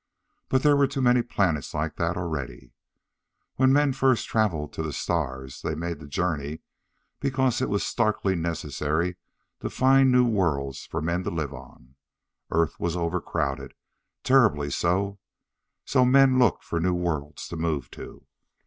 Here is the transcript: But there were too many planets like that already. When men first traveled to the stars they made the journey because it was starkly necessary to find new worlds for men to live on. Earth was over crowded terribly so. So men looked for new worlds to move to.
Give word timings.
But 0.49 0.63
there 0.63 0.75
were 0.75 0.87
too 0.87 0.99
many 0.99 1.21
planets 1.21 1.75
like 1.75 1.97
that 1.97 2.17
already. 2.17 2.73
When 3.57 3.71
men 3.71 3.93
first 3.93 4.27
traveled 4.27 4.73
to 4.73 4.81
the 4.81 4.93
stars 4.93 5.61
they 5.61 5.75
made 5.75 5.99
the 5.99 6.07
journey 6.07 6.61
because 7.19 7.61
it 7.61 7.69
was 7.69 7.85
starkly 7.85 8.33
necessary 8.35 9.17
to 9.59 9.69
find 9.69 10.11
new 10.11 10.25
worlds 10.25 10.87
for 10.87 11.03
men 11.03 11.21
to 11.25 11.29
live 11.29 11.53
on. 11.53 11.97
Earth 12.49 12.79
was 12.79 12.97
over 12.97 13.21
crowded 13.21 13.75
terribly 14.23 14.71
so. 14.71 15.19
So 15.85 16.03
men 16.03 16.39
looked 16.39 16.63
for 16.63 16.79
new 16.79 16.95
worlds 16.95 17.47
to 17.49 17.55
move 17.55 17.91
to. 17.91 18.25